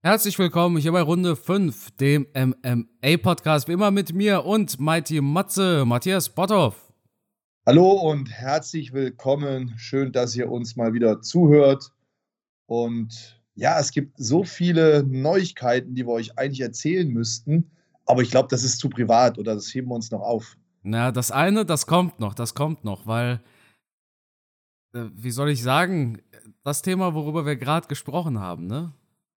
[0.00, 5.84] Herzlich willkommen hier bei Runde 5, dem MMA-Podcast, wie immer mit mir und Mighty Matze,
[5.84, 6.92] Matthias Botthoff.
[7.66, 9.74] Hallo und herzlich willkommen.
[9.76, 11.90] Schön, dass ihr uns mal wieder zuhört.
[12.66, 17.72] Und ja, es gibt so viele Neuigkeiten, die wir euch eigentlich erzählen müssten,
[18.06, 20.56] aber ich glaube, das ist zu privat oder das heben wir uns noch auf.
[20.84, 23.42] Na, das eine, das kommt noch, das kommt noch, weil,
[24.94, 26.22] äh, wie soll ich sagen,
[26.62, 28.92] das Thema, worüber wir gerade gesprochen haben, ne?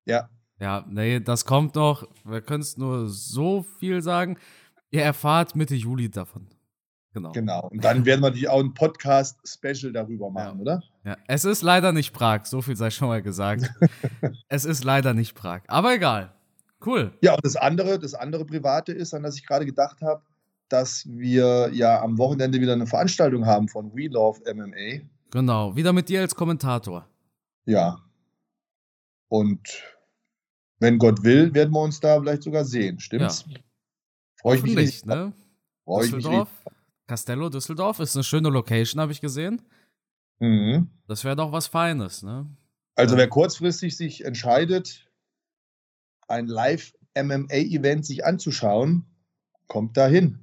[0.05, 0.30] Ja.
[0.62, 2.07] Ja, nee, das kommt noch.
[2.23, 4.38] Wir können es nur so viel sagen.
[4.92, 6.47] Ihr erfahrt Mitte Juli davon.
[7.14, 7.32] Genau.
[7.32, 7.68] Genau.
[7.70, 10.61] Und dann werden wir die auch ein Podcast-Special darüber machen, ja.
[10.61, 10.84] oder?
[11.04, 13.74] Ja, es ist leider nicht Prag, so viel sei schon mal gesagt.
[14.50, 15.61] es ist leider nicht Prag.
[15.68, 16.32] Aber egal.
[16.86, 17.12] Cool.
[17.21, 20.21] Ja, und das andere, das andere Private ist, an das ich gerade gedacht habe,
[20.70, 25.07] dass wir ja am Wochenende wieder eine Veranstaltung haben von We Love MMA.
[25.32, 27.07] Genau, wieder mit dir als Kommentator.
[27.65, 27.98] Ja.
[29.28, 29.84] Und
[30.82, 33.00] wenn Gott will, werden wir uns da vielleicht sogar sehen.
[33.00, 33.45] Stimmt's?
[33.48, 33.59] Ja.
[34.42, 35.32] Freue ich mich nicht, ne?
[35.86, 36.28] Freue ich mich.
[37.08, 39.62] Castello Düsseldorf ist eine schöne Location, habe ich gesehen.
[40.40, 40.90] Mhm.
[41.08, 42.48] Das wäre doch was Feines, ne?
[42.96, 45.08] Also wer kurzfristig sich entscheidet,
[46.28, 49.06] ein Live-MMA-Event sich anzuschauen,
[49.68, 50.40] kommt dahin.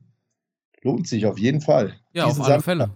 [0.82, 1.98] Lohnt sich auf jeden Fall.
[2.12, 2.64] Ja, Diesen auf alle Samstag.
[2.64, 2.90] Fälle.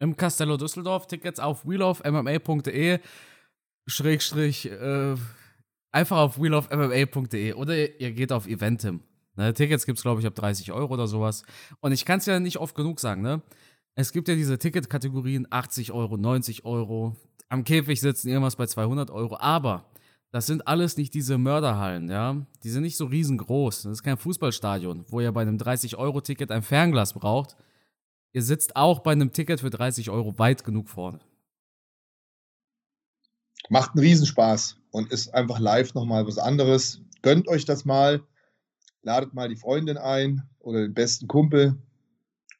[0.00, 3.00] Im Castello Düsseldorf Tickets auf wheelofmma.de
[3.86, 5.14] Schrägstrich äh,
[5.96, 9.00] einfach auf wheelofmma.de oder ihr geht auf Eventim.
[9.34, 11.42] Ne, Tickets gibt es, glaube ich, ab 30 Euro oder sowas.
[11.80, 13.42] Und ich kann es ja nicht oft genug sagen, ne?
[13.94, 17.16] Es gibt ja diese Ticketkategorien 80 Euro, 90 Euro.
[17.48, 19.38] Am Käfig sitzen irgendwas bei 200 Euro.
[19.38, 19.86] Aber
[20.32, 22.46] das sind alles nicht diese Mörderhallen, ja?
[22.62, 23.82] Die sind nicht so riesengroß.
[23.82, 27.56] Das ist kein Fußballstadion, wo ihr bei einem 30-Euro-Ticket ein Fernglas braucht.
[28.32, 31.20] Ihr sitzt auch bei einem Ticket für 30 Euro weit genug vorne.
[33.68, 37.00] Macht einen Riesenspaß und ist einfach live nochmal was anderes.
[37.22, 38.22] Gönnt euch das mal,
[39.02, 41.76] ladet mal die Freundin ein oder den besten Kumpel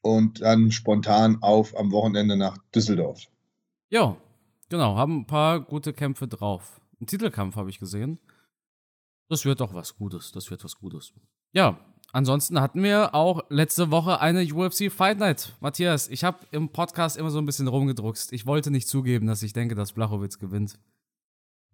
[0.02, 3.22] und dann spontan auf am Wochenende nach Düsseldorf.
[3.90, 4.16] Ja,
[4.68, 6.80] genau, haben ein paar gute Kämpfe drauf.
[7.00, 8.18] Ein Titelkampf habe ich gesehen.
[9.28, 11.12] Das wird doch was Gutes, das wird was Gutes.
[11.52, 11.78] Ja,
[12.12, 15.54] ansonsten hatten wir auch letzte Woche eine UFC Fight Night.
[15.60, 18.32] Matthias, ich habe im Podcast immer so ein bisschen rumgedruckst.
[18.32, 20.78] Ich wollte nicht zugeben, dass ich denke, dass Blachowitz gewinnt.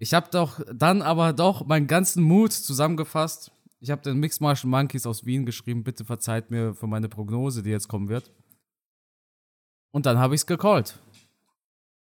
[0.02, 3.52] Ich habe doch dann aber doch meinen ganzen Mut zusammengefasst.
[3.78, 7.62] Ich habe den Mixed Martial Monkeys aus Wien geschrieben, bitte verzeiht mir für meine Prognose,
[7.62, 8.32] die jetzt kommen wird.
[9.92, 10.98] Und dann habe ich es gecallt.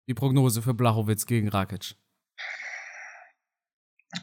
[0.08, 1.94] Die Prognose für Blachowitz gegen Rakic.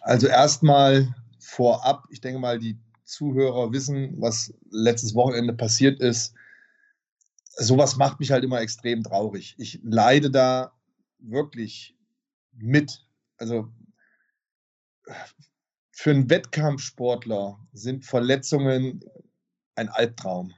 [0.01, 6.33] Also erstmal vorab, ich denke mal, die Zuhörer wissen, was letztes Wochenende passiert ist.
[7.55, 9.55] Sowas macht mich halt immer extrem traurig.
[9.57, 10.73] Ich leide da
[11.19, 11.95] wirklich
[12.51, 13.05] mit.
[13.39, 13.71] Also
[15.91, 19.03] für einen Wettkampfsportler sind Verletzungen
[19.75, 20.53] ein Albtraum.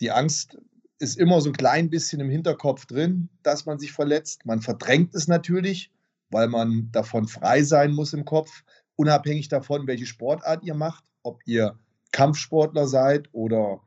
[0.00, 0.56] Die Angst
[0.98, 4.46] ist immer so ein klein bisschen im Hinterkopf drin, dass man sich verletzt.
[4.46, 5.90] Man verdrängt es natürlich,
[6.30, 8.62] weil man davon frei sein muss im Kopf,
[8.96, 11.78] unabhängig davon, welche Sportart ihr macht, ob ihr
[12.12, 13.82] Kampfsportler seid oder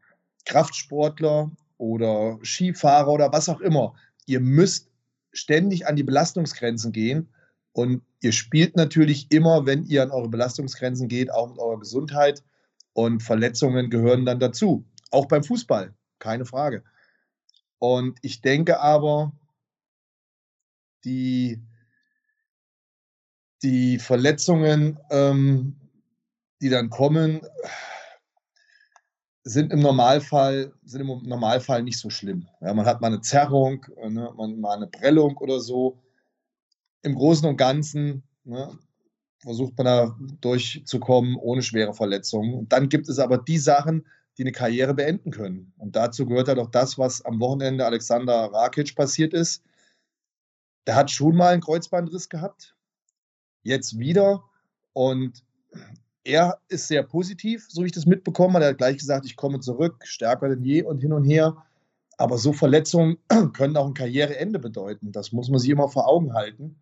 [0.46, 3.96] Kraftsportler oder Skifahrer oder was auch immer.
[4.26, 4.89] Ihr müsst
[5.32, 7.30] ständig an die Belastungsgrenzen gehen
[7.72, 12.44] und ihr spielt natürlich immer, wenn ihr an eure Belastungsgrenzen geht, auch mit eurer Gesundheit
[12.94, 14.86] und Verletzungen gehören dann dazu.
[15.12, 16.84] Auch beim Fußball, keine Frage.
[17.78, 19.32] Und ich denke aber,
[21.06, 21.62] die,
[23.64, 25.80] die Verletzungen, ähm,
[26.62, 27.42] die dann kommen,
[29.50, 32.48] sind im Normalfall, sind im Normalfall nicht so schlimm.
[32.62, 35.98] Ja, man hat mal eine Zerrung, ne, man, mal eine Prellung oder so.
[37.02, 38.78] Im Großen und Ganzen ne,
[39.40, 42.54] versucht man da durchzukommen ohne schwere Verletzungen.
[42.54, 44.06] Und dann gibt es aber die Sachen,
[44.38, 45.74] die eine Karriere beenden können.
[45.78, 49.64] Und dazu gehört halt auch das, was am Wochenende Alexander Rakic passiert ist.
[50.86, 52.76] Der hat schon mal einen Kreuzbandriss gehabt,
[53.64, 54.44] jetzt wieder.
[54.94, 55.44] Und
[56.24, 58.66] er ist sehr positiv, so wie ich das mitbekommen habe.
[58.66, 61.58] Er hat gleich gesagt, ich komme zurück, stärker denn je und hin und her.
[62.18, 63.18] Aber so Verletzungen
[63.54, 65.12] können auch ein Karriereende bedeuten.
[65.12, 66.76] Das muss man sich immer vor Augen halten.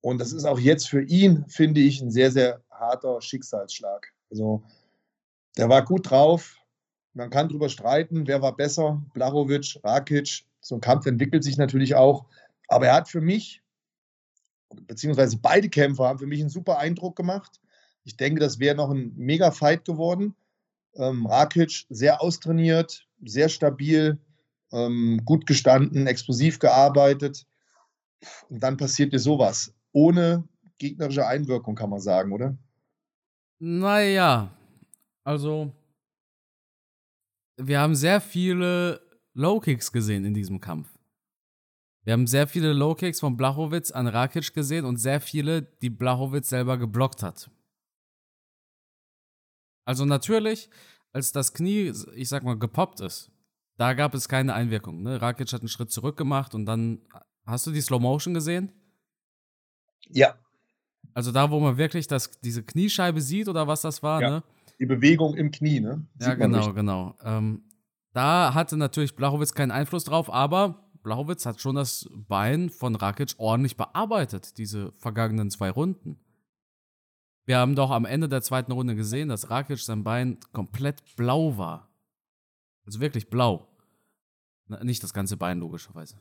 [0.00, 4.12] Und das ist auch jetzt für ihn, finde ich, ein sehr, sehr harter Schicksalsschlag.
[4.30, 4.62] Also,
[5.56, 6.56] der war gut drauf.
[7.14, 10.44] Man kann drüber streiten, wer war besser, Blachowicz, Rakic.
[10.60, 12.26] So ein Kampf entwickelt sich natürlich auch.
[12.68, 13.62] Aber er hat für mich,
[14.86, 17.60] beziehungsweise beide Kämpfer haben für mich einen super Eindruck gemacht.
[18.08, 20.34] Ich denke, das wäre noch ein mega Fight geworden.
[20.94, 24.18] Ähm, Rakic sehr austrainiert, sehr stabil,
[24.72, 27.46] ähm, gut gestanden, explosiv gearbeitet.
[28.48, 29.74] Und dann passiert dir sowas.
[29.92, 32.56] Ohne gegnerische Einwirkung, kann man sagen, oder?
[33.58, 34.56] Naja,
[35.22, 35.70] also
[37.58, 39.02] wir haben sehr viele
[39.34, 40.88] Low Kicks gesehen in diesem Kampf.
[42.04, 45.90] Wir haben sehr viele Low Kicks von Blachowitz an Rakic gesehen und sehr viele, die
[45.90, 47.50] Blachowitz selber geblockt hat.
[49.88, 50.68] Also natürlich,
[51.14, 53.32] als das Knie, ich sag mal, gepoppt ist,
[53.78, 55.02] da gab es keine Einwirkung.
[55.02, 55.22] Ne?
[55.22, 57.00] Rakic hat einen Schritt zurück gemacht und dann,
[57.46, 58.70] hast du die Slow Motion gesehen?
[60.10, 60.34] Ja.
[61.14, 64.30] Also da, wo man wirklich das, diese Kniescheibe sieht oder was das war, ja.
[64.30, 64.42] ne?
[64.78, 66.06] Die Bewegung im Knie, ne?
[66.18, 67.14] Sieht ja, genau, genau.
[67.24, 67.62] Ähm,
[68.12, 73.36] da hatte natürlich Blachowitz keinen Einfluss drauf, aber Blachowitz hat schon das Bein von Rakic
[73.38, 76.20] ordentlich bearbeitet, diese vergangenen zwei Runden.
[77.48, 81.56] Wir haben doch am Ende der zweiten Runde gesehen, dass Rakic sein Bein komplett blau
[81.56, 81.88] war.
[82.84, 83.66] Also wirklich blau.
[84.82, 86.20] Nicht das ganze Bein, logischerweise.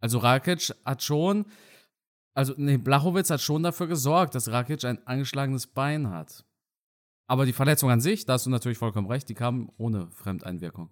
[0.00, 1.46] Also Rakic hat schon
[2.36, 6.44] also, nee, Blachowitz hat schon dafür gesorgt, dass Rakic ein angeschlagenes Bein hat.
[7.26, 10.90] Aber die Verletzung an sich, da hast du natürlich vollkommen recht, die kam ohne Fremdeinwirkung.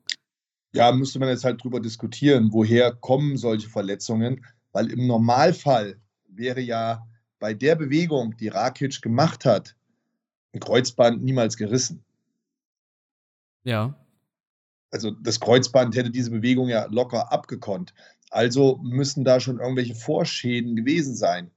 [0.73, 6.63] Ja, müsste man jetzt halt drüber diskutieren, woher kommen solche Verletzungen, weil im Normalfall wäre
[6.63, 7.07] ja
[7.45, 9.77] bei der Bewegung, die Rakic gemacht hat,
[10.55, 12.03] ein Kreuzband niemals gerissen.
[13.65, 13.95] Ja.
[14.91, 17.93] Also das Kreuzband hätte diese Bewegung ja locker abgekonnt.
[18.31, 21.51] Also müssen da schon irgendwelche Vorschäden gewesen sein.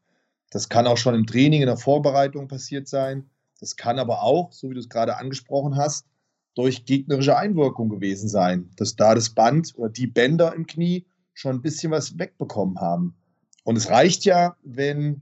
[0.49, 3.29] Das kann auch schon im Training, in der Vorbereitung passiert sein.
[3.61, 6.05] Das kann aber auch, so wie du es gerade angesprochen hast,
[6.53, 11.55] durch gegnerische Einwirkung gewesen sein, dass da das Band oder die Bänder im Knie schon
[11.55, 13.15] ein bisschen was wegbekommen haben.
[13.63, 15.21] Und es reicht ja, wenn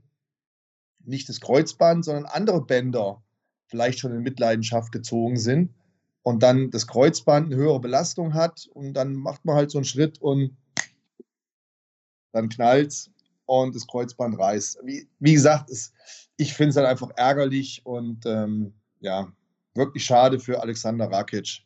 [1.06, 3.22] nicht das Kreuzband, sondern andere Bänder
[3.66, 5.74] vielleicht schon in Mitleidenschaft gezogen sind
[6.22, 9.84] und dann das Kreuzband eine höhere Belastung hat und dann macht man halt so einen
[9.84, 10.56] Schritt und
[12.32, 13.10] dann knallt
[13.46, 14.80] und das Kreuzband reißt.
[14.84, 15.92] Wie, wie gesagt, es,
[16.36, 19.32] ich finde es halt einfach ärgerlich und ähm, ja,
[19.74, 21.62] wirklich schade für Alexander Rakic.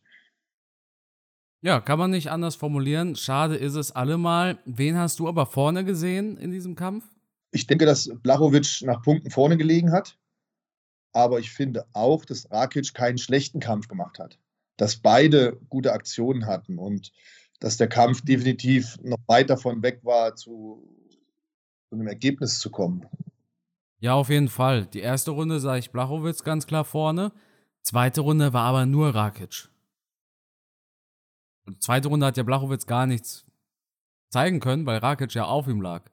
[1.63, 3.17] Ja, kann man nicht anders formulieren.
[3.17, 4.59] Schade ist es allemal.
[4.65, 7.05] Wen hast du aber vorne gesehen in diesem Kampf?
[7.53, 10.19] Ich denke, dass Blachowicz nach Punkten vorne gelegen hat.
[11.13, 14.39] Aber ich finde auch, dass Rakic keinen schlechten Kampf gemacht hat.
[14.77, 16.79] Dass beide gute Aktionen hatten.
[16.79, 17.13] Und
[17.59, 20.89] dass der Kampf definitiv noch weit davon weg war, zu,
[21.89, 23.07] zu einem Ergebnis zu kommen.
[23.99, 24.87] Ja, auf jeden Fall.
[24.87, 27.33] Die erste Runde sah ich Blachowitz ganz klar vorne.
[27.83, 29.69] Zweite Runde war aber nur Rakic.
[31.67, 33.45] Und zweite Runde hat ja Blachowitz gar nichts
[34.31, 36.11] zeigen können, weil Rakic ja auf ihm lag.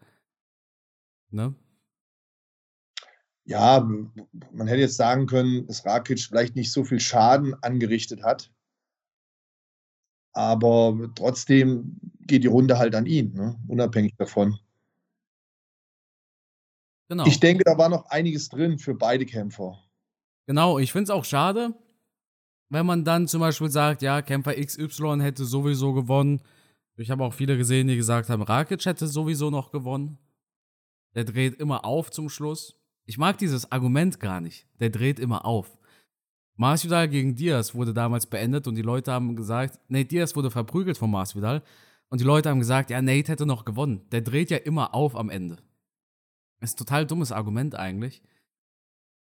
[1.37, 1.53] Ne?
[3.45, 8.51] Ja, man hätte jetzt sagen können, dass Rakic vielleicht nicht so viel Schaden angerichtet hat.
[10.33, 13.57] Aber trotzdem geht die Runde halt an ihn, ne?
[13.67, 14.59] unabhängig davon.
[17.07, 17.25] Genau.
[17.25, 19.81] Ich denke, da war noch einiges drin für beide Kämpfer.
[20.47, 21.73] Genau, ich finde es auch schade,
[22.69, 26.41] wenn man dann zum Beispiel sagt, ja, Kämpfer XY hätte sowieso gewonnen.
[26.97, 30.17] Ich habe auch viele gesehen, die gesagt haben, Rakic hätte sowieso noch gewonnen.
[31.17, 32.79] Der dreht immer auf zum Schluss.
[33.07, 34.67] Ich mag dieses Argument gar nicht.
[34.79, 35.79] Der dreht immer auf.
[36.57, 40.95] Masvidal gegen Diaz wurde damals beendet und die Leute haben gesagt, Nate Diaz wurde verprügelt
[40.95, 41.63] von Masvidal
[42.09, 44.07] und die Leute haben gesagt, ja, Nate hätte noch gewonnen.
[44.11, 45.57] Der dreht ja immer auf am Ende.
[46.61, 48.21] Ist ein total dummes Argument eigentlich.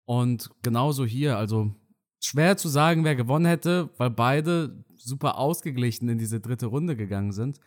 [0.06, 1.72] Und genauso hier, also
[2.20, 7.30] schwer zu sagen, wer gewonnen hätte, weil beide super ausgeglichen in diese dritte Runde gegangen
[7.30, 7.60] sind.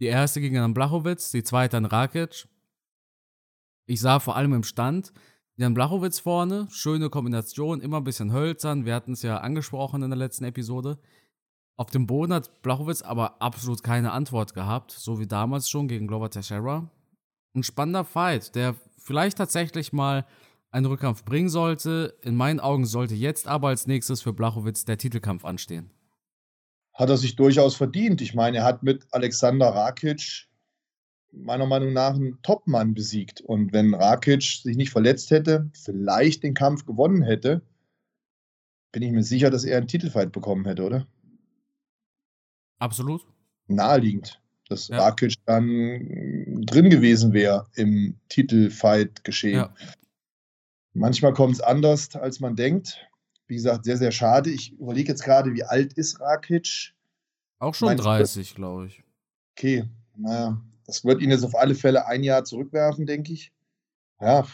[0.00, 2.48] Die erste ging an Blachowitz, die zweite an Rakic.
[3.86, 5.12] Ich sah vor allem im Stand,
[5.60, 8.86] Jan Blachowitz vorne, schöne Kombination, immer ein bisschen hölzern.
[8.86, 10.98] Wir hatten es ja angesprochen in der letzten Episode.
[11.76, 16.06] Auf dem Boden hat Blachowitz aber absolut keine Antwort gehabt, so wie damals schon gegen
[16.06, 16.90] Glover Teixeira.
[17.54, 20.26] Ein spannender Fight, der vielleicht tatsächlich mal
[20.70, 22.16] einen Rückkampf bringen sollte.
[22.22, 25.90] In meinen Augen sollte jetzt aber als nächstes für Blachowitz der Titelkampf anstehen.
[26.94, 28.22] Hat er sich durchaus verdient.
[28.22, 30.48] Ich meine, er hat mit Alexander Rakic
[31.32, 33.40] meiner Meinung nach einen Topmann besiegt.
[33.40, 37.62] Und wenn Rakic sich nicht verletzt hätte, vielleicht den Kampf gewonnen hätte,
[38.92, 41.06] bin ich mir sicher, dass er einen Titelfight bekommen hätte, oder?
[42.78, 43.24] Absolut.
[43.68, 44.98] Naheliegend, dass ja.
[44.98, 49.56] Rakic dann drin gewesen wäre im Titelfight geschehen.
[49.56, 49.74] Ja.
[50.92, 53.06] Manchmal kommt es anders, als man denkt.
[53.46, 54.50] Wie gesagt, sehr, sehr schade.
[54.50, 56.94] Ich überlege jetzt gerade, wie alt ist Rakic?
[57.58, 59.02] Auch schon Meinst 30, glaube ich.
[59.56, 59.84] Okay,
[60.16, 60.60] naja,
[60.90, 63.52] das wird ihn jetzt auf alle Fälle ein Jahr zurückwerfen, denke ich.
[64.20, 64.44] Ja,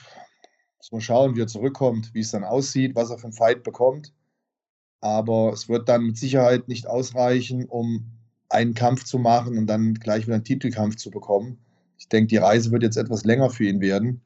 [0.78, 3.62] muss man schauen, wie er zurückkommt, wie es dann aussieht, was er für einen Fight
[3.62, 4.12] bekommt.
[5.00, 8.12] Aber es wird dann mit Sicherheit nicht ausreichen, um
[8.50, 11.59] einen Kampf zu machen und dann gleich wieder einen Titelkampf zu bekommen.
[11.97, 14.21] Ich denke, die Reise wird jetzt etwas länger für ihn werden.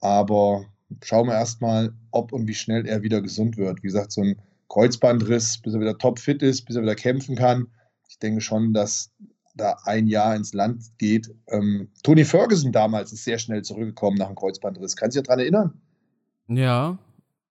[0.00, 0.64] Aber
[1.02, 3.82] schauen wir erstmal, ob und wie schnell er wieder gesund wird.
[3.82, 4.40] Wie gesagt, so ein
[4.70, 7.68] Kreuzbandriss, bis er wieder topfit ist, bis er wieder kämpfen kann.
[8.08, 9.12] Ich denke schon, dass
[9.54, 11.30] da ein Jahr ins Land geht.
[11.48, 14.96] Ähm, Tony Ferguson damals ist sehr schnell zurückgekommen nach dem Kreuzbandriss.
[14.96, 15.80] Kannst du dich daran erinnern?
[16.48, 16.98] Ja.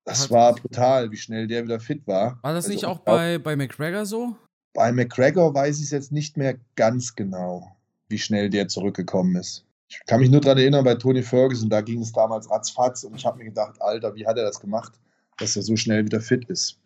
[0.05, 2.39] Das Hat war brutal, wie schnell der wieder fit war.
[2.41, 4.35] War das also nicht auch bei, bei McGregor so?
[4.73, 7.75] Bei McGregor weiß ich es jetzt nicht mehr ganz genau,
[8.09, 9.65] wie schnell der zurückgekommen ist.
[9.89, 13.15] Ich kann mich nur daran erinnern, bei Tony Ferguson, da ging es damals ratzfatz und
[13.15, 14.93] ich habe mir gedacht, Alter, wie hat er das gemacht,
[15.37, 16.79] dass er so schnell wieder fit ist.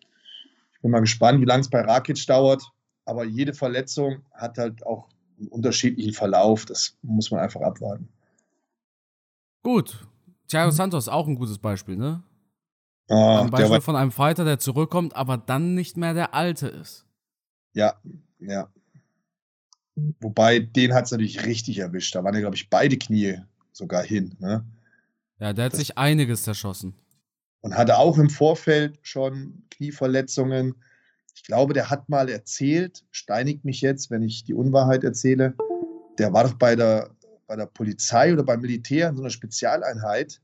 [0.74, 2.72] Ich bin mal gespannt, wie lange es bei Rakic dauert
[3.06, 5.08] aber jede Verletzung hat halt auch
[5.38, 6.66] einen unterschiedlichen Verlauf.
[6.66, 8.08] Das muss man einfach abwarten.
[9.62, 10.06] Gut.
[10.48, 12.22] Thiago Santos auch ein gutes Beispiel, ne?
[13.08, 17.06] Ah, ein Beispiel von einem Fighter, der zurückkommt, aber dann nicht mehr der Alte ist.
[17.72, 17.94] Ja,
[18.40, 18.68] ja.
[20.20, 22.14] Wobei, den hat es natürlich richtig erwischt.
[22.14, 23.40] Da waren ja, glaube ich, beide Knie
[23.72, 24.36] sogar hin.
[24.40, 24.64] Ne?
[25.38, 26.94] Ja, der hat das sich einiges zerschossen.
[27.60, 30.74] Und hatte auch im Vorfeld schon Knieverletzungen.
[31.36, 35.54] Ich glaube, der hat mal erzählt, steinigt mich jetzt, wenn ich die Unwahrheit erzähle,
[36.18, 37.10] der war doch bei der,
[37.46, 40.40] bei der Polizei oder beim Militär in so einer Spezialeinheit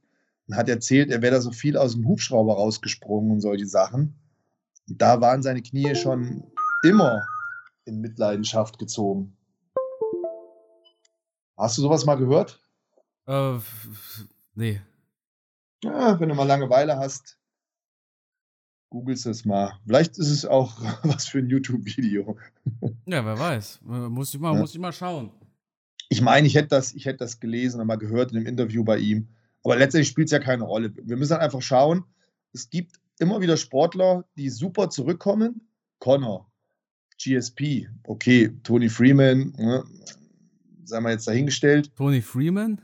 [0.46, 4.14] und hat erzählt, er wäre da so viel aus dem Hubschrauber rausgesprungen und solche Sachen.
[4.86, 6.44] Und da waren seine Knie schon
[6.84, 7.26] immer
[7.86, 9.34] in Mitleidenschaft gezogen.
[11.56, 12.60] Hast du sowas mal gehört?
[13.26, 13.58] Äh,
[14.54, 14.82] nee.
[15.82, 17.38] Ja, wenn du mal Langeweile hast,
[18.92, 19.72] googelst es mal.
[19.86, 22.36] Vielleicht ist es auch was für ein YouTube-Video.
[23.06, 23.80] Ja, wer weiß.
[23.82, 24.60] Muss ich mal, ja.
[24.60, 25.32] muss ich mal schauen.
[26.10, 28.84] Ich meine, ich hätte das, ich hätte das gelesen und mal gehört in einem Interview
[28.84, 29.28] bei ihm.
[29.64, 30.92] Aber letztendlich spielt es ja keine Rolle.
[30.94, 32.04] Wir müssen einfach schauen.
[32.52, 35.66] Es gibt immer wieder Sportler, die super zurückkommen.
[35.98, 36.52] Connor,
[37.18, 39.84] GSP, okay, Tony Freeman, ne,
[40.84, 41.94] sei mal jetzt dahingestellt.
[41.96, 42.78] Tony Freeman?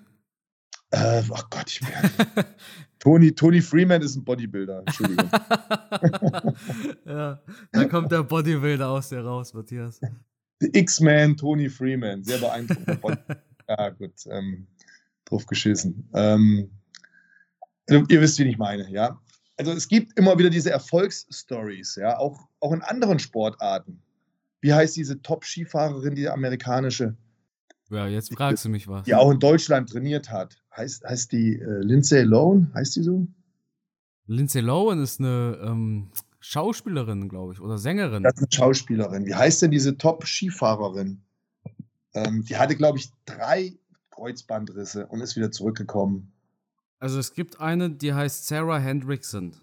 [0.90, 2.44] Äh, ach Gott, ich bin.
[2.98, 4.80] Tony, Tony Freeman ist ein Bodybuilder.
[4.80, 5.30] Entschuldigung.
[7.06, 7.40] ja,
[7.72, 10.00] da kommt der Bodybuilder aus dir raus, Matthias.
[10.60, 12.24] The X-Man Tony Freeman.
[12.24, 13.20] Sehr beeindruckend.
[13.68, 14.14] ja, gut.
[14.30, 14.66] Ähm,
[15.24, 16.08] drauf geschissen.
[16.14, 16.70] Ähm,
[17.88, 19.20] also, ihr wisst, wie ich meine, ja.
[19.56, 24.00] Also es gibt immer wieder diese Erfolgsstories, ja, auch, auch in anderen Sportarten.
[24.60, 27.16] Wie heißt diese Top-Skifahrerin, die amerikanische?
[27.90, 29.04] Ja, jetzt fragst du mich was.
[29.04, 30.62] Die auch in Deutschland trainiert hat.
[30.76, 32.70] Heißt, heißt die äh, Lindsay Lohan?
[32.74, 33.26] Heißt die so?
[34.26, 38.22] Lindsay Lohan ist eine ähm, Schauspielerin, glaube ich, oder Sängerin.
[38.22, 39.26] Das ist eine Schauspielerin.
[39.26, 41.22] Wie heißt denn diese Top-Skifahrerin?
[42.14, 43.78] Ähm, die hatte, glaube ich, drei
[44.10, 46.32] Kreuzbandrisse und ist wieder zurückgekommen.
[46.98, 49.54] Also es gibt eine, die heißt Sarah Hendrickson.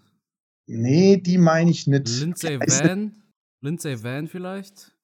[0.66, 2.08] Nee, die meine ich nicht.
[2.08, 3.12] Lindsay Van?
[3.60, 4.95] Lindsay Van vielleicht?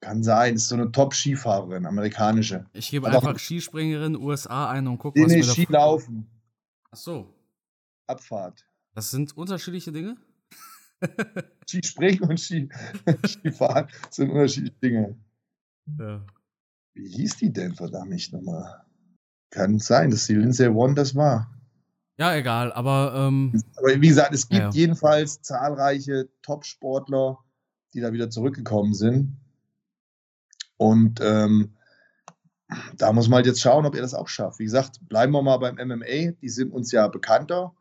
[0.00, 2.64] Kann sein, ist so eine Top-Skifahrerin, amerikanische.
[2.72, 6.26] Ich gebe einfach Skispringerin USA ein und gucke, nee, was nee, Skilaufen.
[6.90, 7.34] Ach so.
[8.06, 8.66] Abfahrt.
[8.94, 10.16] Das sind unterschiedliche Dinge?
[11.66, 12.68] Skispringen und Ski,
[13.26, 15.16] Skifahren sind unterschiedliche Dinge.
[15.98, 16.24] Ja.
[16.94, 18.82] Wie hieß die denn, verdammt nicht nochmal?
[19.50, 21.50] Kann sein, dass die Lindsay One das war.
[22.18, 23.14] Ja, egal, aber.
[23.16, 24.70] Ähm, aber wie gesagt, es gibt ja.
[24.70, 27.38] jedenfalls zahlreiche Top-Sportler,
[27.94, 29.36] die da wieder zurückgekommen sind.
[30.80, 31.74] Und ähm,
[32.96, 34.60] da muss man halt jetzt schauen, ob er das auch schafft.
[34.60, 36.32] Wie gesagt, bleiben wir mal beim MMA.
[36.40, 37.74] Die sind uns ja bekannter.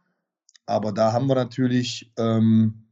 [0.66, 2.84] Aber da haben wir natürlich, ähm,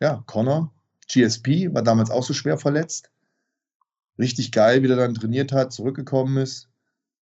[0.00, 0.70] ja, Connor,
[1.10, 3.10] GSP, war damals auch so schwer verletzt.
[4.18, 6.68] Richtig geil, wie der dann trainiert hat, zurückgekommen ist.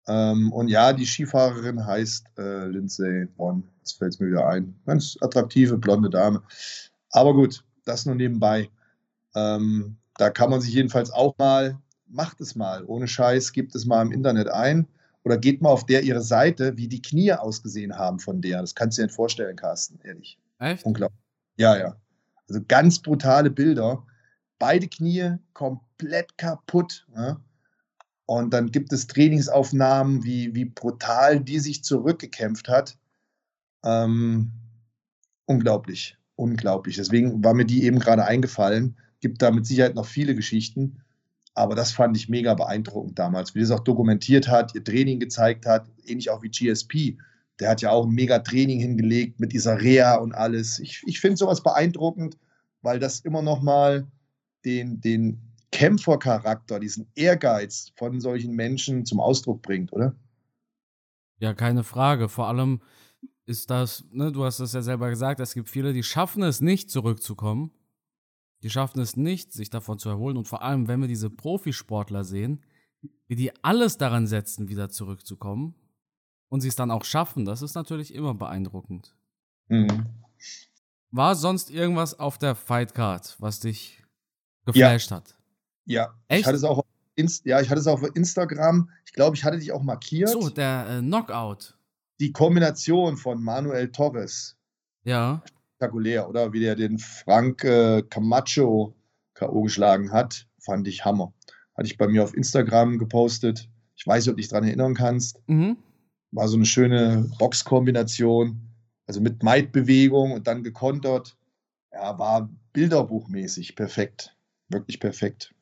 [0.06, 3.64] Ähm, und ja, die Skifahrerin heißt äh, Lindsay Vonn.
[3.78, 4.78] Jetzt fällt es mir wieder ein.
[4.86, 6.44] Ganz attraktive, blonde Dame.
[7.10, 8.70] Aber gut, das nur nebenbei.
[9.34, 11.80] Ähm, da kann man sich jedenfalls auch mal
[12.14, 12.84] macht es mal.
[12.86, 14.86] Ohne Scheiß, gibt es mal im Internet ein
[15.24, 18.60] oder geht mal auf der ihre Seite, wie die Knie ausgesehen haben von der.
[18.60, 20.38] Das kannst du dir nicht vorstellen, Carsten, ehrlich.
[20.58, 20.84] Echt?
[20.84, 21.20] Unglaublich.
[21.56, 21.96] Ja, ja.
[22.48, 24.06] Also ganz brutale Bilder.
[24.58, 27.06] Beide Knie komplett kaputt.
[27.14, 27.40] Ja?
[28.26, 32.96] Und dann gibt es Trainingsaufnahmen, wie, wie brutal die sich zurückgekämpft hat.
[33.84, 34.52] Ähm,
[35.46, 36.96] unglaublich, unglaublich.
[36.96, 38.98] Deswegen war mir die eben gerade eingefallen.
[39.20, 41.02] Gibt da mit Sicherheit noch viele Geschichten.
[41.54, 45.66] Aber das fand ich mega beeindruckend damals, wie das auch dokumentiert hat, ihr Training gezeigt
[45.66, 47.16] hat, ähnlich auch wie GSP.
[47.60, 50.80] Der hat ja auch ein mega Training hingelegt mit dieser Reha und alles.
[50.80, 52.36] Ich, ich finde sowas beeindruckend,
[52.82, 54.08] weil das immer noch mal
[54.64, 60.16] den, den Kämpfercharakter, diesen Ehrgeiz von solchen Menschen zum Ausdruck bringt, oder?
[61.38, 62.28] Ja, keine Frage.
[62.28, 62.80] Vor allem
[63.46, 66.60] ist das, ne, du hast es ja selber gesagt, es gibt viele, die schaffen es
[66.60, 67.70] nicht zurückzukommen
[68.64, 70.38] die schaffen es nicht, sich davon zu erholen.
[70.38, 72.64] Und vor allem, wenn wir diese Profisportler sehen,
[73.28, 75.74] wie die alles daran setzen, wieder zurückzukommen.
[76.48, 79.14] und sie es dann auch schaffen, das ist natürlich immer beeindruckend.
[79.68, 80.06] Mhm.
[81.10, 84.02] War sonst irgendwas auf der Fightcard, was dich
[84.64, 85.36] geflasht hat?
[85.84, 86.40] Ja, Echt?
[86.40, 88.88] ich hatte es auch auf Inst ja, ich hatte es auf Instagram.
[89.04, 90.30] Ich glaube, ich hatte dich auch markiert.
[90.30, 91.76] So, der äh, Knockout.
[92.20, 94.56] Die Kombination von Manuel Torres,
[95.04, 95.42] Ja.
[95.74, 96.52] Spektakulär, oder?
[96.52, 98.94] Wie der den Frank äh, Camacho
[99.34, 99.62] K.O.
[99.62, 101.32] geschlagen hat, fand ich Hammer.
[101.76, 103.68] Hatte ich bei mir auf Instagram gepostet.
[103.96, 105.42] Ich weiß nicht, ob du dich daran erinnern kannst.
[105.48, 105.76] Mhm.
[106.30, 108.60] War so eine schöne Boxkombination,
[109.06, 111.36] also mit Maid-Bewegung und dann gekontert.
[111.92, 114.36] Ja, war bilderbuchmäßig perfekt.
[114.68, 115.54] Wirklich perfekt.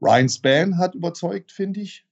[0.00, 2.06] Ryan Span hat überzeugt, finde ich.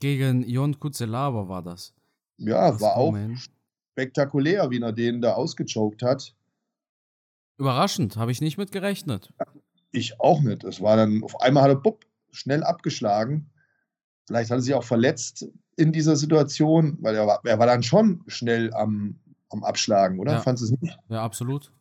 [0.00, 1.94] Gegen Jon Kutzelaba war das.
[2.36, 3.48] Ja, Das war auch Moment.
[3.94, 6.34] Spektakulär, wie er den da ausgechoked hat.
[7.58, 9.32] Überraschend, habe ich nicht mit gerechnet.
[9.92, 10.64] Ich auch nicht.
[10.64, 13.50] Es war dann, auf einmal hat er bupp, schnell abgeschlagen.
[14.26, 15.46] Vielleicht hat er sich auch verletzt
[15.76, 19.20] in dieser Situation, weil er war, er war dann schon schnell am,
[19.50, 20.32] am Abschlagen, oder?
[20.32, 20.40] Ja.
[20.40, 20.98] Fandest du es nicht?
[21.08, 21.72] Ja, absolut.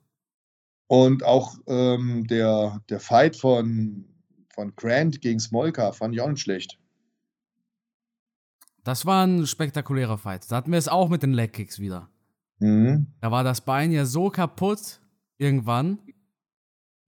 [0.86, 4.05] Und auch ähm, der, der Fight von,
[4.53, 6.77] von Grant gegen Smolka fand ich auch nicht schlecht.
[8.84, 10.52] Das war ein spektakulärer Fight.
[10.52, 12.10] Da hatten wir es auch mit den Legkicks wieder.
[12.60, 13.08] Mhm.
[13.22, 15.00] Da war das Bein ja so kaputt
[15.38, 16.00] irgendwann.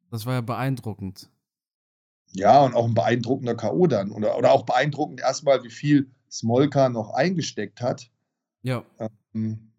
[0.09, 1.29] Das war ja beeindruckend.
[2.31, 3.87] Ja, und auch ein beeindruckender K.O.
[3.87, 4.11] dann.
[4.11, 8.09] Oder, oder auch beeindruckend erstmal, wie viel Smolka noch eingesteckt hat.
[8.61, 8.83] Ja.
[9.33, 9.71] Ähm,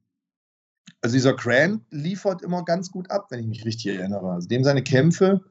[1.00, 4.30] Also dieser Grant liefert immer ganz gut ab, wenn ich mich richtig erinnere.
[4.32, 5.42] Also dem seine Kämpfe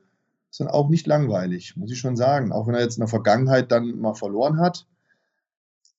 [0.49, 2.51] sind auch nicht langweilig, muss ich schon sagen.
[2.51, 4.87] Auch wenn er jetzt in der Vergangenheit dann mal verloren hat.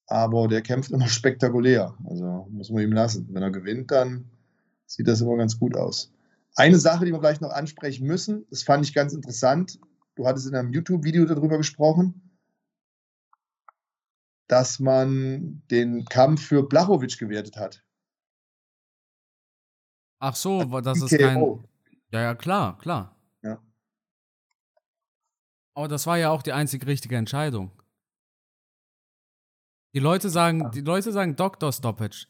[0.07, 1.95] Aber der kämpft immer spektakulär.
[2.05, 3.29] Also muss man ihm lassen.
[3.31, 4.31] Wenn er gewinnt, dann
[4.87, 6.13] sieht das immer ganz gut aus.
[6.55, 9.79] Eine Sache, die wir vielleicht noch ansprechen müssen, das fand ich ganz interessant.
[10.15, 12.39] Du hattest in einem YouTube-Video darüber gesprochen,
[14.47, 17.85] dass man den Kampf für Blachowicz gewertet hat.
[20.19, 21.65] Ach so, das ist kein.
[22.11, 23.17] Ja, ja, klar, klar.
[23.43, 23.61] Ja.
[25.75, 27.71] Aber das war ja auch die einzig richtige Entscheidung.
[29.97, 32.27] Die Leute sagen, die Leute sagen Doctor Stoppage,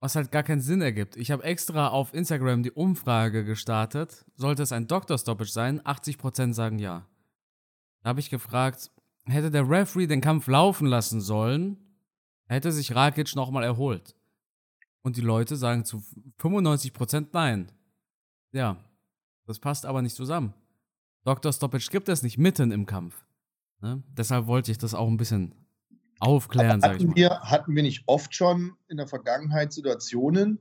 [0.00, 1.18] was halt gar keinen Sinn ergibt.
[1.18, 4.24] Ich habe extra auf Instagram die Umfrage gestartet.
[4.36, 5.82] Sollte es ein Doctor Stoppage sein?
[5.82, 7.06] 80% sagen ja.
[8.00, 8.90] Da habe ich gefragt,
[9.26, 11.76] hätte der Referee den Kampf laufen lassen sollen,
[12.46, 14.16] hätte sich Rakic nochmal erholt.
[15.02, 16.02] Und die Leute sagen zu
[16.40, 17.70] 95% nein.
[18.52, 18.82] Ja,
[19.44, 20.54] das passt aber nicht zusammen.
[21.24, 21.52] Dr.
[21.52, 23.26] Stoppage gibt es nicht mitten im Kampf.
[23.82, 24.02] Ne?
[24.08, 25.54] Deshalb wollte ich das auch ein bisschen
[26.24, 27.16] aufklären, sag ich Hatten mal.
[27.16, 30.58] wir, hatten wir nicht oft schon in der Vergangenheit Situationen,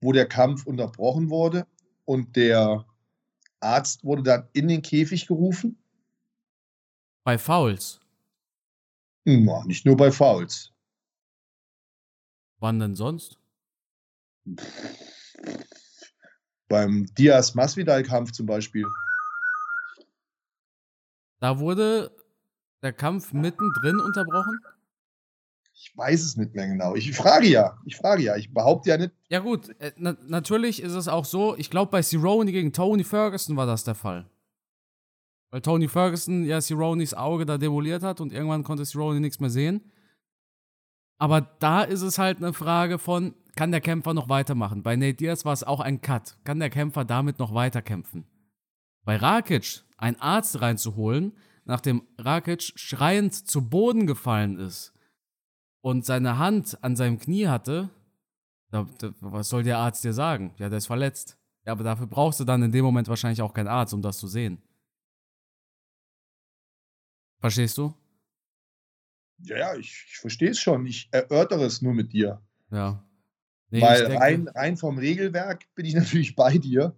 [0.00, 1.66] wo der Kampf unterbrochen wurde
[2.04, 2.84] und der
[3.60, 5.78] Arzt wurde dann in den Käfig gerufen?
[7.24, 8.00] Bei Fouls.
[9.24, 10.70] Na, nicht nur bei Fouls.
[12.58, 13.38] Wann denn sonst?
[16.68, 18.86] Beim Diaz-Masvidal-Kampf zum Beispiel.
[21.40, 22.14] Da wurde
[22.82, 24.60] der Kampf mittendrin unterbrochen?
[25.76, 26.94] Ich weiß es nicht mehr genau.
[26.94, 27.76] Ich frage ja.
[27.84, 28.36] Ich frage ja.
[28.36, 29.12] Ich behaupte ja nicht.
[29.28, 33.02] Ja gut, äh, na natürlich ist es auch so, ich glaube bei Cerrone gegen Tony
[33.02, 34.30] Ferguson war das der Fall.
[35.50, 39.50] Weil Tony Ferguson ja Cerrones Auge da demoliert hat und irgendwann konnte Cerrone nichts mehr
[39.50, 39.90] sehen.
[41.18, 44.82] Aber da ist es halt eine Frage von, kann der Kämpfer noch weitermachen?
[44.82, 46.36] Bei Nate Diaz war es auch ein Cut.
[46.44, 48.26] Kann der Kämpfer damit noch weiterkämpfen?
[49.04, 54.94] Bei Rakic einen Arzt reinzuholen, nachdem Rakic schreiend zu Boden gefallen ist
[55.84, 57.90] und seine Hand an seinem Knie hatte,
[58.70, 60.54] da, da, was soll der Arzt dir sagen?
[60.56, 61.36] Ja, der ist verletzt.
[61.66, 64.16] Ja, aber dafür brauchst du dann in dem Moment wahrscheinlich auch keinen Arzt, um das
[64.16, 64.62] zu sehen.
[67.38, 67.92] Verstehst du?
[69.42, 70.86] Ja, ja, ich, ich verstehe es schon.
[70.86, 72.40] Ich erörtere es nur mit dir.
[72.70, 73.04] Ja.
[73.68, 76.96] Nee, Weil denke- rein, rein vom Regelwerk bin ich natürlich bei dir.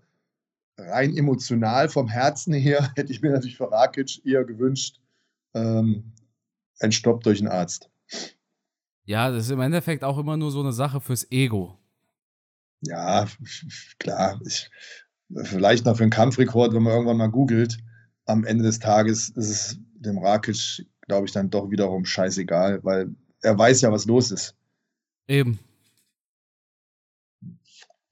[0.79, 5.01] Rein emotional, vom Herzen her, hätte ich mir natürlich für Rakic eher gewünscht,
[5.55, 6.13] ähm,
[6.79, 7.91] ein Stopp durch einen Arzt.
[9.07, 11.79] Ja, das ist im Endeffekt auch immer nur so eine Sache fürs Ego.
[12.83, 13.27] Ja,
[13.99, 14.41] klar.
[14.45, 14.69] Ich,
[15.45, 17.79] vielleicht noch für einen Kampfrekord, wenn man irgendwann mal googelt.
[18.27, 23.15] Am Ende des Tages ist es dem Rakic, glaube ich, dann doch wiederum scheißegal, weil
[23.43, 24.57] er weiß ja, was los ist.
[25.29, 25.59] Eben.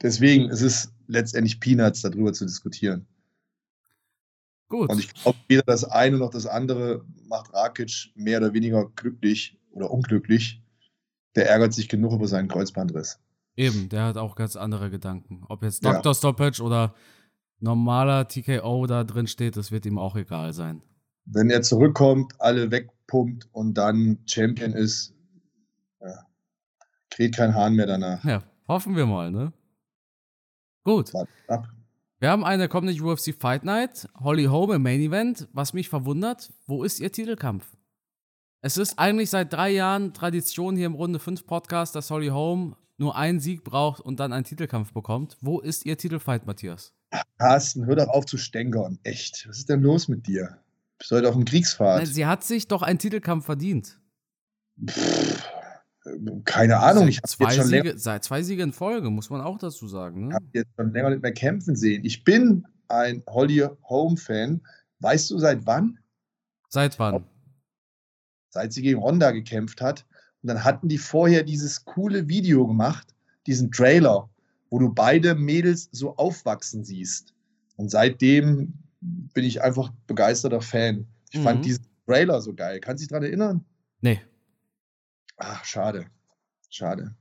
[0.01, 3.07] Deswegen ist es letztendlich Peanuts, darüber zu diskutieren.
[4.69, 4.91] Gut.
[4.91, 9.59] Und ich glaube, weder das eine noch das andere macht Rakic mehr oder weniger glücklich
[9.73, 10.64] oder unglücklich.
[11.37, 13.19] Der ärgert sich genug über seinen Kreuzbandriss.
[13.57, 15.45] Eben, der hat auch ganz andere Gedanken.
[15.49, 15.95] Ob jetzt Ja.
[15.95, 16.15] Dr.
[16.15, 16.95] Stoppage oder
[17.61, 20.83] normaler TKO da drin steht, das wird ihm auch egal sein.
[21.25, 25.15] Wenn er zurückkommt, alle wegpumpt und dann Champion ist,
[26.01, 26.27] ja,
[27.11, 28.25] Dreht kein Hahn mehr danach.
[28.25, 29.53] Ja, hoffen wir mal, ne?
[30.83, 31.13] Gut.
[31.47, 31.69] Ab.
[32.19, 34.09] Wir haben eine kommende UFC Fight Night.
[34.19, 35.49] Holly Holm im Main Event.
[35.53, 37.77] Was mich verwundert, wo ist ihr Titelkampf?
[38.67, 42.77] Es ist eigentlich seit drei Jahren Tradition hier im Runde 5 Podcast, dass Holly Holm
[42.97, 45.37] nur einen Sieg braucht und dann einen Titelkampf bekommt.
[45.43, 46.95] Wo ist ihr Titelfight, Matthias?
[47.37, 48.99] Carsten, hör doch auf zu stänkern.
[49.03, 49.47] Echt.
[49.47, 50.57] Was ist denn los mit dir?
[50.97, 51.99] Bist du heute auf dem Kriegsfahrt?
[51.99, 54.01] Nein, sie hat sich doch einen Titelkampf verdient.
[54.89, 55.47] Pff,
[56.47, 57.07] keine Ahnung.
[57.09, 59.43] Ich Seit habe zwei, jetzt, schon länger- Siege, seit zwei Siege in Folge, muss man
[59.43, 60.29] auch dazu sagen.
[60.29, 60.37] Ne?
[60.37, 62.03] hab jetzt schon länger nicht mehr kämpfen sehen.
[62.03, 64.63] Ich bin ein Holly Home-Fan.
[65.01, 65.99] Weißt du seit wann?
[66.71, 67.27] Seit wann?
[68.55, 70.07] Seit sie gegen Ronda gekämpft hat.
[70.43, 73.13] Und dann hatten die vorher dieses coole Video gemacht,
[73.49, 74.31] diesen Trailer,
[74.71, 77.35] wo du beide Mädels so aufwachsen siehst.
[77.75, 81.05] Und seitdem bin ich einfach begeisterter Fan.
[81.33, 81.43] Ich Mhm.
[81.43, 82.79] fand diesen Trailer so geil.
[82.79, 83.65] Kannst du dich daran erinnern?
[84.01, 84.21] Nee.
[85.37, 86.07] Ach, schade.
[86.71, 87.13] Schade.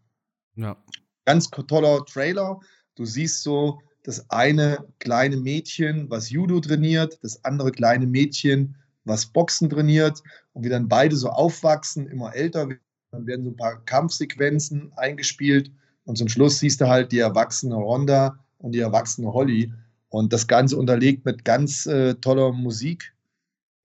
[0.55, 0.77] Ja.
[1.25, 2.59] Ganz toller Trailer.
[2.93, 9.25] Du siehst so das eine kleine Mädchen, was Judo trainiert, das andere kleine Mädchen, was
[9.25, 10.21] Boxen trainiert
[10.53, 12.79] und wie dann beide so aufwachsen, immer älter werden.
[13.11, 15.71] Dann werden so ein paar Kampfsequenzen eingespielt
[16.05, 19.71] und zum Schluss siehst du halt die erwachsene Ronda und die erwachsene Holly
[20.09, 23.13] und das Ganze unterlegt mit ganz äh, toller Musik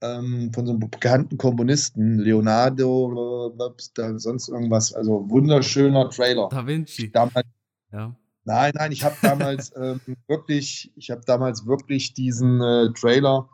[0.00, 4.92] ähm, von so einem bekannten Komponisten, Leonardo, äh, sonst irgendwas.
[4.92, 6.48] Also wunderschöner Trailer.
[6.50, 7.10] Da Vinci.
[7.10, 7.46] Damals
[7.92, 8.14] Ja.
[8.44, 13.48] Nein, nein, ich habe damals ähm, wirklich, ich habe damals wirklich diesen äh, Trailer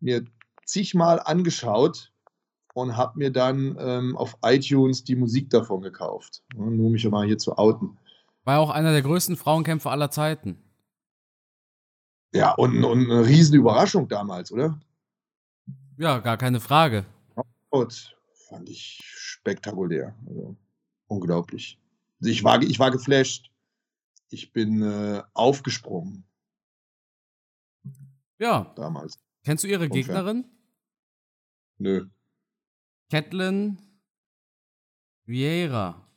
[0.00, 0.24] mir
[0.72, 2.10] zigmal angeschaut
[2.74, 6.42] und habe mir dann ähm, auf iTunes die Musik davon gekauft.
[6.54, 7.98] Nur mich mal hier zu outen.
[8.44, 10.58] War auch einer der größten Frauenkämpfer aller Zeiten.
[12.34, 14.80] Ja, und, und eine riesen Überraschung damals, oder?
[15.98, 17.04] Ja, gar keine Frage.
[17.68, 18.16] Und
[18.48, 20.14] fand ich spektakulär.
[20.26, 20.56] Also,
[21.08, 21.78] unglaublich.
[22.20, 23.50] Also ich, war, ich war geflasht.
[24.30, 26.24] Ich bin äh, aufgesprungen
[28.38, 28.72] Ja.
[28.76, 29.18] damals.
[29.44, 30.02] Kennst du ihre Unfair.
[30.02, 30.44] Gegnerin?
[31.82, 32.06] Nö.
[33.10, 33.76] Catelyn
[35.26, 36.08] Vieira.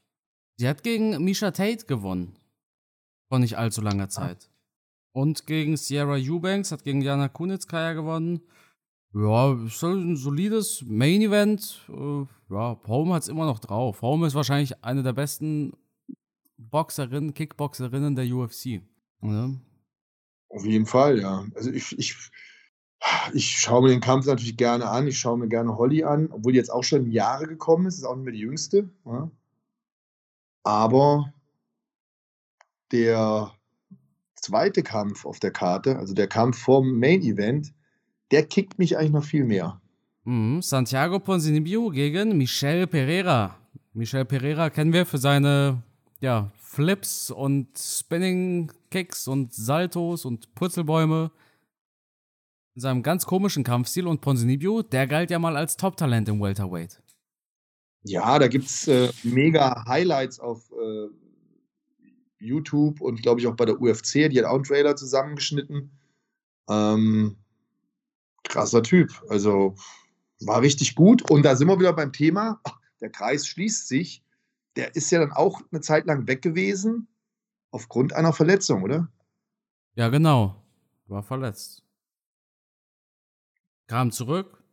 [0.57, 2.37] Sie hat gegen Misha Tate gewonnen.
[3.29, 4.51] Vor nicht allzu langer Zeit.
[5.11, 8.41] Und gegen Sierra Eubanks, hat gegen Jana Kunitskaya gewonnen.
[9.13, 11.81] Ja, ist halt ein solides Main Event.
[11.89, 14.03] Äh, ja, Home hat es immer noch drauf.
[14.03, 15.73] Home ist wahrscheinlich eine der besten
[16.57, 18.81] Boxerinnen, Kickboxerinnen der UFC.
[19.23, 19.49] Ja.
[20.49, 21.43] Auf jeden Fall, ja.
[21.55, 22.15] Also ich, ich,
[23.33, 25.07] ich schaue mir den Kampf natürlich gerne an.
[25.07, 27.97] Ich schaue mir gerne Holly an, obwohl die jetzt auch schon Jahre gekommen ist.
[27.97, 28.89] Ist auch nicht mehr die jüngste.
[29.05, 29.29] Ja.
[30.63, 31.33] Aber
[32.91, 33.51] der
[34.35, 37.73] zweite Kampf auf der Karte, also der Kampf vom Main Event,
[38.31, 39.79] der kickt mich eigentlich noch viel mehr.
[40.23, 40.61] Mhm.
[40.61, 43.55] Santiago Ponzinibbio gegen Michel Pereira.
[43.93, 45.83] Michel Pereira kennen wir für seine
[46.19, 51.31] ja, Flips und Spinning Kicks und Saltos und Purzelbäume.
[52.75, 57.01] In seinem ganz komischen Kampfstil und Ponzinibbio, der galt ja mal als Top-Talent im Welterweight.
[58.03, 61.07] Ja, da gibt es äh, mega Highlights auf äh,
[62.37, 64.29] YouTube und glaube ich auch bei der UFC.
[64.29, 65.89] Die hat auch einen Trailer zusammengeschnitten.
[66.69, 67.37] Ähm,
[68.43, 69.23] krasser Typ.
[69.29, 69.75] Also
[70.41, 71.29] war richtig gut.
[71.31, 72.59] Und da sind wir wieder beim Thema.
[72.65, 74.21] Ach, der Kreis schließt sich.
[74.75, 77.07] Der ist ja dann auch eine Zeit lang weg gewesen
[77.71, 79.07] aufgrund einer Verletzung, oder?
[79.95, 80.61] Ja, genau.
[81.07, 81.84] War verletzt.
[83.87, 84.63] Kam zurück,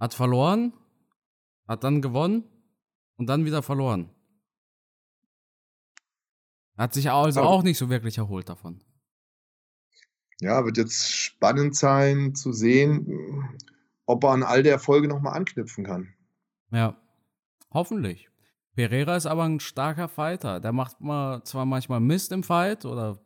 [0.00, 0.72] hat verloren,
[1.68, 2.44] hat dann gewonnen
[3.16, 4.10] und dann wieder verloren.
[6.76, 8.82] Hat sich also auch nicht so wirklich erholt davon.
[10.40, 13.58] Ja, wird jetzt spannend sein zu sehen,
[14.06, 16.12] ob er an all der Erfolge nochmal anknüpfen kann.
[16.70, 17.00] Ja,
[17.70, 18.28] hoffentlich.
[18.74, 20.58] Pereira ist aber ein starker Fighter.
[20.58, 23.24] Der macht mal zwar manchmal Mist im Fight oder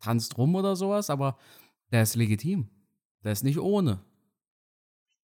[0.00, 1.36] tanzt rum oder sowas, aber
[1.92, 2.70] der ist legitim.
[3.26, 3.98] Der ist nicht ohne.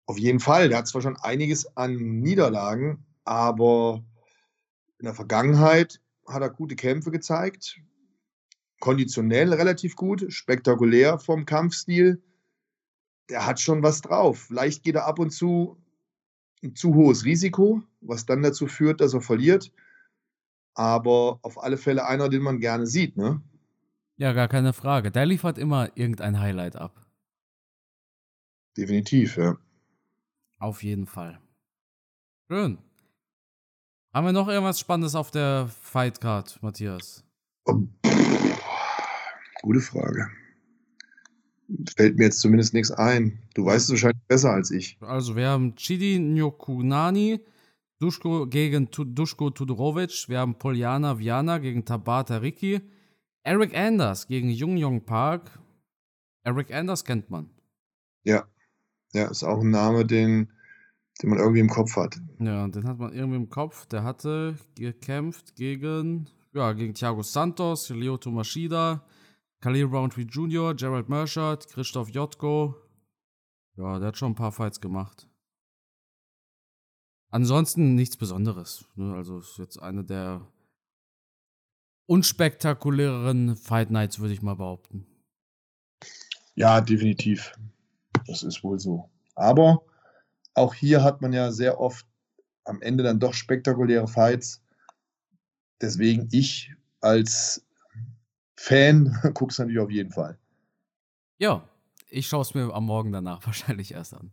[0.06, 0.68] Auf jeden Fall.
[0.68, 4.02] Der hat zwar schon einiges an Niederlagen, aber
[4.98, 7.80] in der Vergangenheit hat er gute Kämpfe gezeigt.
[8.80, 12.20] Konditionell relativ gut, spektakulär vom Kampfstil.
[13.30, 14.46] Der hat schon was drauf.
[14.48, 15.80] Vielleicht geht er ab und zu
[16.64, 19.70] ein zu hohes Risiko, was dann dazu führt, dass er verliert.
[20.74, 23.40] Aber auf alle Fälle einer, den man gerne sieht, ne?
[24.16, 25.12] Ja, gar keine Frage.
[25.12, 27.01] Der liefert immer irgendein Highlight ab.
[28.76, 29.56] Definitiv, ja.
[30.58, 31.40] Auf jeden Fall.
[32.48, 32.78] Schön.
[34.12, 37.24] Haben wir noch irgendwas Spannendes auf der Fightcard, Matthias?
[39.62, 40.28] Gute Frage.
[41.96, 43.38] Fällt mir jetzt zumindest nichts ein.
[43.54, 44.98] Du weißt es wahrscheinlich besser als ich.
[45.00, 47.40] Also, wir haben Chidi Nyokunani
[47.98, 50.28] Duschko gegen Duschko Tudorovic.
[50.28, 52.80] Wir haben Poljana Viana gegen Tabata Riki.
[53.44, 55.58] Eric Anders gegen Jung Jung Park.
[56.42, 57.48] Eric Anders kennt man.
[58.24, 58.46] Ja.
[59.14, 60.50] Ja, ist auch ein Name, den,
[61.20, 62.20] den man irgendwie im Kopf hat.
[62.38, 63.86] Ja, den hat man irgendwie im Kopf.
[63.86, 69.06] Der hatte gekämpft gegen, ja, gegen Thiago Santos, Lyoto Machida,
[69.60, 72.74] Khalil Roundtree Jr., Gerald Merschert, Christoph Jotko.
[73.76, 75.28] Ja, der hat schon ein paar Fights gemacht.
[77.30, 78.84] Ansonsten nichts Besonderes.
[78.94, 79.14] Ne?
[79.14, 80.46] Also ist jetzt eine der
[82.06, 85.06] unspektakuläreren Fight Nights, würde ich mal behaupten.
[86.54, 87.54] Ja, definitiv.
[88.26, 89.10] Das ist wohl so.
[89.34, 89.84] Aber
[90.54, 92.06] auch hier hat man ja sehr oft
[92.64, 94.62] am Ende dann doch spektakuläre Fights.
[95.80, 97.66] Deswegen ich als
[98.54, 100.38] Fan gucke es natürlich auf jeden Fall.
[101.38, 101.68] Ja,
[102.08, 104.32] ich schaue es mir am Morgen danach wahrscheinlich erst an.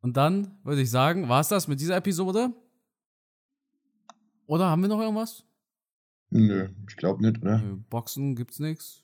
[0.00, 2.52] Und dann würde ich sagen, war es das mit dieser Episode?
[4.46, 5.44] Oder haben wir noch irgendwas?
[6.28, 7.82] Nö, ich glaube nicht, ne?
[7.88, 9.02] Boxen gibt's nichts.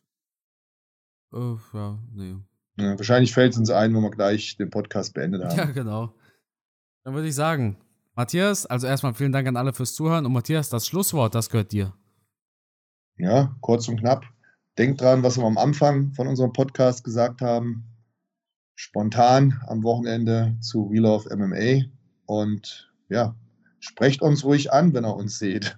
[1.32, 2.36] Äh, ja, nee.
[2.80, 5.56] Ja, wahrscheinlich fällt es uns ein, wenn wir gleich den Podcast beendet haben.
[5.56, 6.14] Ja, genau.
[7.04, 7.76] Dann würde ich sagen,
[8.14, 10.26] Matthias, also erstmal vielen Dank an alle fürs Zuhören.
[10.26, 11.94] Und Matthias, das Schlusswort, das gehört dir.
[13.16, 14.24] Ja, kurz und knapp.
[14.78, 17.84] Denkt dran, was wir am Anfang von unserem Podcast gesagt haben.
[18.74, 21.84] Spontan am Wochenende zu Wheel of MMA.
[22.26, 23.34] Und ja,
[23.78, 25.76] sprecht uns ruhig an, wenn ihr uns seht.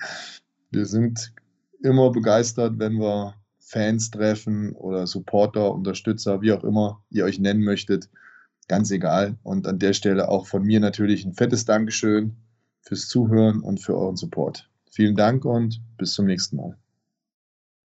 [0.70, 1.34] wir sind
[1.82, 3.34] immer begeistert, wenn wir
[3.72, 8.10] Fans treffen oder Supporter, Unterstützer, wie auch immer ihr euch nennen möchtet.
[8.68, 9.38] Ganz egal.
[9.42, 12.36] Und an der Stelle auch von mir natürlich ein fettes Dankeschön
[12.82, 14.68] fürs Zuhören und für euren Support.
[14.90, 16.81] Vielen Dank und bis zum nächsten Mal.